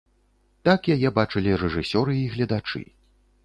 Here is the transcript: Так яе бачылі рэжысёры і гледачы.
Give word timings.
Так 0.69 0.89
яе 0.95 1.11
бачылі 1.19 1.55
рэжысёры 1.67 2.19
і 2.25 2.27
гледачы. 2.35 2.87